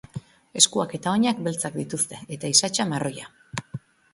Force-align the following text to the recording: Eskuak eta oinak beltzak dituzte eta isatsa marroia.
Eskuak 0.61 0.95
eta 0.99 1.13
oinak 1.17 1.43
beltzak 1.49 1.77
dituzte 1.81 2.23
eta 2.37 2.51
isatsa 2.55 2.89
marroia. 2.95 3.31